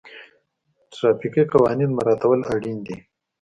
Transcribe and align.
ټرافیکي 0.93 1.43
قوانین 1.53 1.91
مراعتول 1.97 2.39
اړین 2.53 2.77
دي. 2.85 2.95